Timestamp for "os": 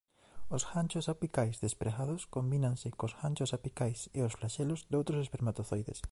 0.55-0.63, 4.27-4.35